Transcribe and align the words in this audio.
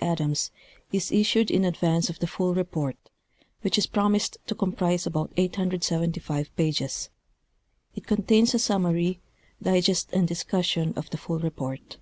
Adams, 0.00 0.50
is 0.90 1.12
issued 1.12 1.50
in 1.50 1.66
advance 1.66 2.08
of 2.08 2.18
the 2.18 2.26
full 2.26 2.54
report, 2.54 2.96
which 3.60 3.76
is 3.76 3.86
jjrom 3.88 4.16
isecl 4.16 4.38
to 4.46 4.54
comprise 4.54 5.06
about 5.06 5.30
875 5.36 6.48
pages. 6.56 7.10
It 7.94 8.06
contains 8.06 8.54
a 8.54 8.58
summary, 8.58 9.20
digest 9.60 10.08
and 10.14 10.26
discussion 10.26 10.94
of 10.96 11.10
the 11.10 11.18
full 11.18 11.40
report. 11.40 11.98